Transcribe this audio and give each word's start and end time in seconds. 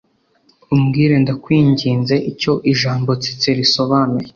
Umbwire 0.75 1.13
Ndakwinginze 1.23 2.15
icyo 2.31 2.53
Ijambo 2.71 3.09
"Tsetse" 3.21 3.47
risobanuye 3.59 4.27